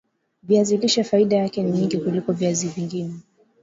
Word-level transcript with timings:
viazi 0.43 0.77
lishe 0.77 1.03
faida 1.03 1.43
zake 1.43 1.63
ni 1.63 1.71
nyingi 1.71 1.97
kuliko 1.97 2.31
viazi 2.33 2.67
vingine 2.67 3.13